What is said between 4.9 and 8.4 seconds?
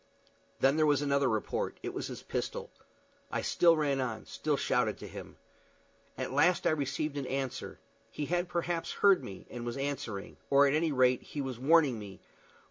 to him. At last I received an answer. He